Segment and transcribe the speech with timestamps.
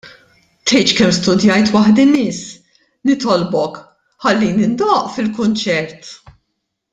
[0.69, 2.47] Tgħidx kemm studjajt waħdi, Miss.
[3.11, 3.79] Nitolbok,
[4.27, 6.11] ħallini ndoqq fil-kunċert.